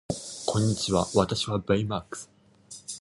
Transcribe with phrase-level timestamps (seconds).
[0.47, 2.31] こんにちは私はベイマックス